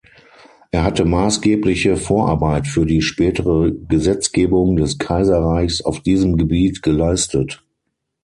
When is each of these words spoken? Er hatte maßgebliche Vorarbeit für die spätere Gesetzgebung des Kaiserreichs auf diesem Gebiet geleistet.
Er 0.71 0.81
hatte 0.81 1.05
maßgebliche 1.05 1.95
Vorarbeit 1.95 2.65
für 2.65 2.87
die 2.87 3.03
spätere 3.03 3.71
Gesetzgebung 3.87 4.75
des 4.75 4.97
Kaiserreichs 4.97 5.85
auf 5.85 5.99
diesem 5.99 6.37
Gebiet 6.37 6.81
geleistet. 6.81 7.63